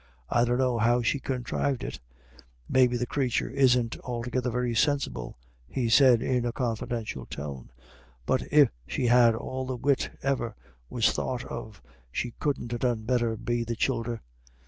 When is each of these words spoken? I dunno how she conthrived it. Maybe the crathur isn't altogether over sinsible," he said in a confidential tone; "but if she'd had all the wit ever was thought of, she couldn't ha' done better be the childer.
I 0.31 0.45
dunno 0.45 0.79
how 0.79 1.03
she 1.03 1.19
conthrived 1.19 1.83
it. 1.83 1.99
Maybe 2.67 2.97
the 2.97 3.05
crathur 3.05 3.49
isn't 3.51 3.99
altogether 3.99 4.49
over 4.49 4.65
sinsible," 4.73 5.35
he 5.67 5.89
said 5.89 6.23
in 6.23 6.43
a 6.43 6.51
confidential 6.51 7.27
tone; 7.27 7.69
"but 8.25 8.41
if 8.51 8.71
she'd 8.87 9.09
had 9.09 9.35
all 9.35 9.67
the 9.67 9.75
wit 9.77 10.09
ever 10.23 10.55
was 10.89 11.11
thought 11.11 11.43
of, 11.45 11.83
she 12.11 12.33
couldn't 12.39 12.71
ha' 12.71 12.79
done 12.79 13.03
better 13.03 13.37
be 13.37 13.63
the 13.63 13.75
childer. 13.75 14.23